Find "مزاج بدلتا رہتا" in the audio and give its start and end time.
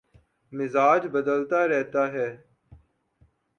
0.53-2.03